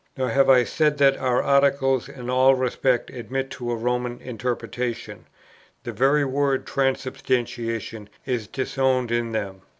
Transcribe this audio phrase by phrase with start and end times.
[0.17, 5.25] Nor have I said that our Articles in all respects admit of a Roman interpretation;
[5.83, 9.61] the very word 'Transubstantiation' is disowned in them.